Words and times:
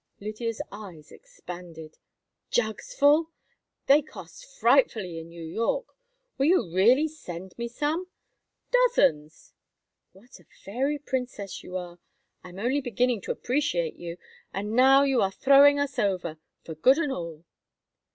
Lydia's 0.19 0.63
eyes 0.71 1.11
expanded. 1.11 1.99
"Jugs 2.49 2.91
full! 2.95 3.29
They 3.85 4.01
cost 4.01 4.47
frightfully 4.59 5.19
in 5.19 5.29
New 5.29 5.43
York. 5.43 5.95
Will 6.39 6.47
you 6.47 6.73
really 6.75 7.07
send 7.07 7.55
me 7.55 7.67
some?" 7.67 8.07
"Dozens." 8.71 9.53
"What 10.11 10.39
a 10.39 10.45
fairy 10.65 10.97
princess 10.97 11.61
you 11.61 11.77
are! 11.77 11.99
I 12.43 12.49
am 12.49 12.57
only 12.57 12.81
beginning 12.81 13.21
to 13.21 13.31
appreciate 13.31 13.97
you, 13.97 14.17
and 14.51 14.71
now 14.75 15.03
you 15.03 15.21
are 15.21 15.31
throwing 15.31 15.77
us 15.79 15.99
over—for 15.99 16.73
good 16.73 16.97
and 16.97 17.11
all!" 17.11 17.45